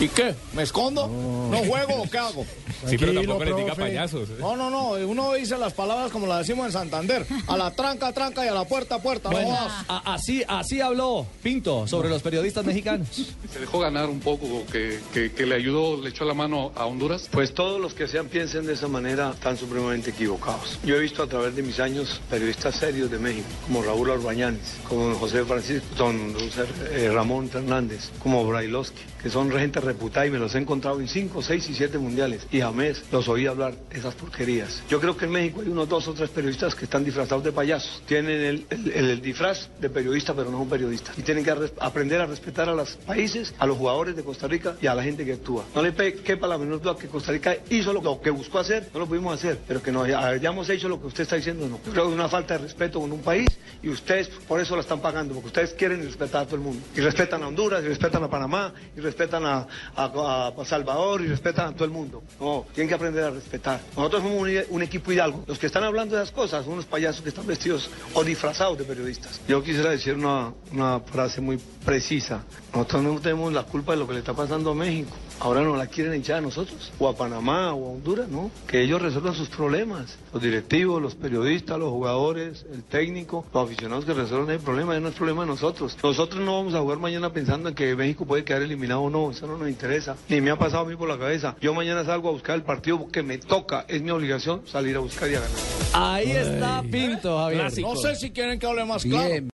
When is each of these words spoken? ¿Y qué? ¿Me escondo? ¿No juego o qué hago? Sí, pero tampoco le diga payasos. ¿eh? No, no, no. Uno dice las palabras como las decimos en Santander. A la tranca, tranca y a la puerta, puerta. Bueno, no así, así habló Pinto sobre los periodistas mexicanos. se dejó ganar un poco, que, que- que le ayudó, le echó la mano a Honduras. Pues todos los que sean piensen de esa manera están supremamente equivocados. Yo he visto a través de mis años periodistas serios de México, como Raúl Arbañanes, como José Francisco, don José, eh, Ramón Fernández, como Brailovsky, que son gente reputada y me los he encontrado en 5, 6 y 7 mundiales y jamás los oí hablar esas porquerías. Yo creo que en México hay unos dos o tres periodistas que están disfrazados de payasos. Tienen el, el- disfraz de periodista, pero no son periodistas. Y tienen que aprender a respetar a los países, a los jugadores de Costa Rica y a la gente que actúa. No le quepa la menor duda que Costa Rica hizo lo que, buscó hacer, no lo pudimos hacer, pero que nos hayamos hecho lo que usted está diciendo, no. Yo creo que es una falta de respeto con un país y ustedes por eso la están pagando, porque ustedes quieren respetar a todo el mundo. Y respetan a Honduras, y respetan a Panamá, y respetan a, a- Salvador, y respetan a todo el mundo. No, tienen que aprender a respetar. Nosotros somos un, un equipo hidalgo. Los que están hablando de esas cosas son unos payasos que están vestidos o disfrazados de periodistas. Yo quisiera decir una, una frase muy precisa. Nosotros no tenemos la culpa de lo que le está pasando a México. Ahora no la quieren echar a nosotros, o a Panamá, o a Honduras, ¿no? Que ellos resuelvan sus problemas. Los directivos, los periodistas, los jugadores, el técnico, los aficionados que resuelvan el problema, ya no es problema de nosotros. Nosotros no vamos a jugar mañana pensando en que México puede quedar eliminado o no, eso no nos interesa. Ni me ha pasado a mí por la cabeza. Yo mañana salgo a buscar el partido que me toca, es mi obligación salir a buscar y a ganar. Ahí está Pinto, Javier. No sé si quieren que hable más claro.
¿Y 0.00 0.06
qué? 0.08 0.32
¿Me 0.52 0.62
escondo? 0.62 1.08
¿No 1.08 1.56
juego 1.64 2.02
o 2.02 2.08
qué 2.08 2.18
hago? 2.18 2.46
Sí, 2.86 2.96
pero 2.96 3.12
tampoco 3.14 3.44
le 3.44 3.54
diga 3.54 3.74
payasos. 3.74 4.28
¿eh? 4.30 4.34
No, 4.38 4.54
no, 4.54 4.70
no. 4.70 4.90
Uno 4.90 5.32
dice 5.34 5.58
las 5.58 5.72
palabras 5.72 6.12
como 6.12 6.28
las 6.28 6.46
decimos 6.46 6.66
en 6.66 6.72
Santander. 6.72 7.26
A 7.48 7.56
la 7.56 7.72
tranca, 7.72 8.12
tranca 8.12 8.44
y 8.44 8.48
a 8.48 8.54
la 8.54 8.64
puerta, 8.64 9.02
puerta. 9.02 9.28
Bueno, 9.30 9.50
no 9.50 10.02
así, 10.04 10.44
así 10.46 10.80
habló 10.80 11.26
Pinto 11.42 11.88
sobre 11.88 12.08
los 12.08 12.22
periodistas 12.22 12.64
mexicanos. 12.64 13.08
se 13.52 13.58
dejó 13.58 13.80
ganar 13.80 14.08
un 14.08 14.20
poco, 14.20 14.64
que, 14.70 15.00
que- 15.12 15.32
que 15.32 15.46
le 15.46 15.56
ayudó, 15.56 16.00
le 16.00 16.10
echó 16.10 16.24
la 16.24 16.34
mano 16.34 16.70
a 16.76 16.86
Honduras. 16.86 17.28
Pues 17.32 17.52
todos 17.52 17.80
los 17.80 17.92
que 17.94 18.06
sean 18.06 18.28
piensen 18.28 18.66
de 18.66 18.74
esa 18.74 18.86
manera 18.86 19.30
están 19.32 19.56
supremamente 19.56 20.10
equivocados. 20.10 20.78
Yo 20.84 20.94
he 20.94 21.00
visto 21.00 21.24
a 21.24 21.26
través 21.26 21.56
de 21.56 21.62
mis 21.64 21.80
años 21.80 22.20
periodistas 22.30 22.76
serios 22.76 23.10
de 23.10 23.18
México, 23.18 23.48
como 23.66 23.82
Raúl 23.82 24.12
Arbañanes, 24.12 24.76
como 24.88 25.12
José 25.16 25.44
Francisco, 25.44 25.86
don 25.96 26.34
José, 26.34 26.64
eh, 26.92 27.10
Ramón 27.12 27.48
Fernández, 27.48 28.10
como 28.22 28.46
Brailovsky, 28.46 29.02
que 29.20 29.28
son 29.30 29.50
gente 29.50 29.80
reputada 29.88 30.26
y 30.26 30.30
me 30.30 30.38
los 30.38 30.54
he 30.54 30.58
encontrado 30.58 31.00
en 31.00 31.08
5, 31.08 31.42
6 31.42 31.70
y 31.70 31.74
7 31.74 31.98
mundiales 31.98 32.46
y 32.52 32.60
jamás 32.60 33.02
los 33.10 33.28
oí 33.28 33.46
hablar 33.46 33.74
esas 33.90 34.14
porquerías. 34.14 34.82
Yo 34.88 35.00
creo 35.00 35.16
que 35.16 35.24
en 35.24 35.32
México 35.32 35.60
hay 35.62 35.68
unos 35.68 35.88
dos 35.88 36.06
o 36.08 36.14
tres 36.14 36.30
periodistas 36.30 36.74
que 36.74 36.84
están 36.84 37.04
disfrazados 37.04 37.42
de 37.44 37.52
payasos. 37.52 38.02
Tienen 38.06 38.40
el, 38.42 38.66
el- 38.94 39.20
disfraz 39.20 39.68
de 39.80 39.90
periodista, 39.90 40.34
pero 40.34 40.50
no 40.50 40.58
son 40.58 40.68
periodistas. 40.68 41.18
Y 41.18 41.22
tienen 41.22 41.44
que 41.44 41.52
aprender 41.80 42.20
a 42.20 42.26
respetar 42.26 42.68
a 42.68 42.74
los 42.74 42.90
países, 42.96 43.52
a 43.58 43.66
los 43.66 43.76
jugadores 43.76 44.14
de 44.16 44.22
Costa 44.22 44.46
Rica 44.46 44.76
y 44.80 44.86
a 44.86 44.94
la 44.94 45.02
gente 45.02 45.24
que 45.24 45.32
actúa. 45.34 45.64
No 45.74 45.82
le 45.82 45.92
quepa 45.94 46.46
la 46.46 46.56
menor 46.58 46.80
duda 46.80 46.96
que 46.96 47.08
Costa 47.08 47.32
Rica 47.32 47.56
hizo 47.70 47.92
lo 47.92 48.20
que, 48.20 48.30
buscó 48.30 48.58
hacer, 48.58 48.88
no 48.94 49.00
lo 49.00 49.06
pudimos 49.06 49.34
hacer, 49.34 49.58
pero 49.66 49.82
que 49.82 49.90
nos 49.90 50.06
hayamos 50.08 50.68
hecho 50.70 50.88
lo 50.88 51.00
que 51.00 51.06
usted 51.08 51.22
está 51.24 51.36
diciendo, 51.36 51.66
no. 51.68 51.78
Yo 51.84 51.92
creo 51.92 52.04
que 52.04 52.10
es 52.10 52.14
una 52.14 52.28
falta 52.28 52.54
de 52.54 52.64
respeto 52.64 53.00
con 53.00 53.10
un 53.12 53.20
país 53.20 53.48
y 53.82 53.88
ustedes 53.88 54.28
por 54.28 54.60
eso 54.60 54.74
la 54.76 54.82
están 54.82 55.00
pagando, 55.00 55.34
porque 55.34 55.48
ustedes 55.48 55.72
quieren 55.74 56.02
respetar 56.04 56.42
a 56.42 56.44
todo 56.44 56.56
el 56.56 56.62
mundo. 56.62 56.82
Y 56.94 57.00
respetan 57.00 57.42
a 57.42 57.48
Honduras, 57.48 57.82
y 57.84 57.88
respetan 57.88 58.22
a 58.22 58.28
Panamá, 58.30 58.72
y 58.96 59.00
respetan 59.00 59.44
a, 59.46 59.66
a- 59.96 60.52
Salvador, 60.64 61.22
y 61.22 61.26
respetan 61.28 61.68
a 61.68 61.72
todo 61.72 61.84
el 61.84 61.90
mundo. 61.90 62.22
No, 62.40 62.66
tienen 62.74 62.88
que 62.88 62.94
aprender 62.94 63.24
a 63.24 63.30
respetar. 63.30 63.80
Nosotros 63.96 64.22
somos 64.22 64.42
un, 64.42 64.50
un 64.70 64.82
equipo 64.82 65.12
hidalgo. 65.12 65.44
Los 65.46 65.58
que 65.58 65.66
están 65.66 65.84
hablando 65.84 66.16
de 66.16 66.22
esas 66.22 66.34
cosas 66.34 66.64
son 66.64 66.74
unos 66.74 66.84
payasos 66.84 67.22
que 67.22 67.30
están 67.30 67.46
vestidos 67.46 67.88
o 68.14 68.22
disfrazados 68.24 68.76
de 68.78 68.84
periodistas. 68.84 69.40
Yo 69.48 69.62
quisiera 69.62 69.90
decir 69.90 70.14
una, 70.14 70.52
una 70.72 71.00
frase 71.00 71.40
muy 71.40 71.58
precisa. 71.84 72.42
Nosotros 72.74 73.02
no 73.02 73.20
tenemos 73.20 73.52
la 73.52 73.62
culpa 73.64 73.92
de 73.92 73.98
lo 73.98 74.06
que 74.06 74.12
le 74.14 74.18
está 74.20 74.34
pasando 74.34 74.70
a 74.72 74.74
México. 74.74 75.10
Ahora 75.40 75.62
no 75.62 75.76
la 75.76 75.86
quieren 75.86 76.14
echar 76.14 76.38
a 76.38 76.40
nosotros, 76.40 76.92
o 76.98 77.08
a 77.08 77.16
Panamá, 77.16 77.72
o 77.72 77.86
a 77.86 77.90
Honduras, 77.92 78.28
¿no? 78.28 78.50
Que 78.66 78.82
ellos 78.82 79.00
resuelvan 79.00 79.34
sus 79.34 79.48
problemas. 79.48 80.18
Los 80.32 80.42
directivos, 80.42 81.00
los 81.00 81.14
periodistas, 81.14 81.78
los 81.78 81.90
jugadores, 81.90 82.66
el 82.72 82.82
técnico, 82.82 83.44
los 83.54 83.64
aficionados 83.64 84.04
que 84.04 84.14
resuelvan 84.14 84.50
el 84.50 84.60
problema, 84.60 84.94
ya 84.94 85.00
no 85.00 85.08
es 85.08 85.14
problema 85.14 85.42
de 85.42 85.48
nosotros. 85.48 85.96
Nosotros 86.02 86.44
no 86.44 86.56
vamos 86.56 86.74
a 86.74 86.80
jugar 86.80 86.98
mañana 86.98 87.32
pensando 87.32 87.68
en 87.68 87.74
que 87.74 87.94
México 87.94 88.24
puede 88.24 88.44
quedar 88.44 88.62
eliminado 88.62 89.02
o 89.02 89.10
no, 89.10 89.30
eso 89.30 89.46
no 89.46 89.56
nos 89.56 89.68
interesa. 89.68 90.16
Ni 90.28 90.40
me 90.40 90.50
ha 90.50 90.56
pasado 90.56 90.84
a 90.84 90.88
mí 90.88 90.96
por 90.96 91.08
la 91.08 91.18
cabeza. 91.18 91.56
Yo 91.60 91.72
mañana 91.72 92.04
salgo 92.04 92.28
a 92.28 92.32
buscar 92.32 92.56
el 92.56 92.62
partido 92.62 93.08
que 93.08 93.22
me 93.22 93.38
toca, 93.38 93.84
es 93.88 94.02
mi 94.02 94.10
obligación 94.10 94.62
salir 94.66 94.96
a 94.96 95.00
buscar 95.00 95.30
y 95.30 95.36
a 95.36 95.40
ganar. 95.40 95.56
Ahí 95.92 96.30
está 96.32 96.82
Pinto, 96.82 97.38
Javier. 97.38 97.72
No 97.80 97.96
sé 97.96 98.16
si 98.16 98.30
quieren 98.30 98.58
que 98.58 98.66
hable 98.66 98.84
más 98.84 99.02
claro. 99.02 99.44